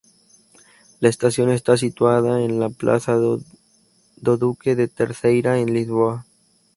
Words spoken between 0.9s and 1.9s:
La estación está